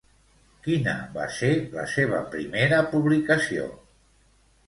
[0.67, 3.67] Quina va ser la seva primera publicació?